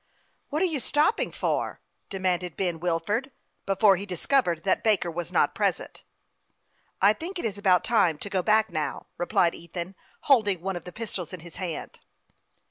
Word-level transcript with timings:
"What 0.49 0.63
are 0.63 0.65
you 0.65 0.79
stopping 0.79 1.31
for.?" 1.31 1.79
demanded 2.09 2.57
Ben 2.57 2.79
Wilford, 2.79 3.29
before 3.67 3.97
he 3.97 4.07
discovered 4.07 4.63
that 4.63 4.83
Baker 4.83 5.11
was 5.11 5.31
not 5.31 5.53
present." 5.53 6.03
I 7.03 7.13
think 7.13 7.37
it 7.37 7.45
is 7.45 7.59
about 7.59 7.83
time 7.83 8.17
to 8.17 8.27
go 8.27 8.41
back, 8.41 8.71
now," 8.71 9.05
replied 9.19 9.53
Ethan, 9.53 9.93
holding 10.21 10.59
one 10.61 10.75
of 10.75 10.85
the 10.85 10.91
pistols 10.91 11.33
in 11.33 11.41
his 11.41 11.57
hand. 11.57 11.99